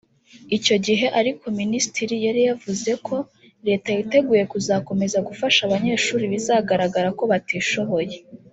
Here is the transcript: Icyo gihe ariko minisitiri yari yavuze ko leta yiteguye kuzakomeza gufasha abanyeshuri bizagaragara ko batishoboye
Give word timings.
Icyo 0.57 0.75
gihe 0.85 1.05
ariko 1.19 1.45
minisitiri 1.59 2.15
yari 2.25 2.41
yavuze 2.49 2.91
ko 3.05 3.15
leta 3.67 3.87
yiteguye 3.97 4.43
kuzakomeza 4.51 5.17
gufasha 5.27 5.59
abanyeshuri 5.63 6.23
bizagaragara 6.33 7.09
ko 7.19 7.23
batishoboye 7.33 8.15